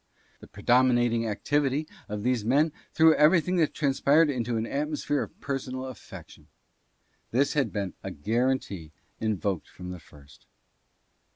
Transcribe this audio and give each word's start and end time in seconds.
The 0.39 0.47
predominating 0.47 1.27
activity 1.27 1.87
of 2.09 2.23
these 2.23 2.43
men 2.43 2.71
threw 2.91 3.13
everything 3.13 3.57
that 3.57 3.71
transpired 3.75 4.31
into 4.31 4.57
an 4.57 4.65
atmosphere 4.65 5.21
of 5.21 5.39
per 5.39 5.59
sonal 5.59 5.91
affection. 5.91 6.47
This 7.29 7.53
had 7.53 7.71
been 7.71 7.93
a 8.01 8.09
guarantee 8.09 8.93
invoked 9.19 9.69
from 9.69 9.91
the 9.91 9.99
first. 9.99 10.47